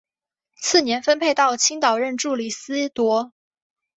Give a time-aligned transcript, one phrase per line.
[0.55, 3.31] 次年分配到青岛任助理司铎。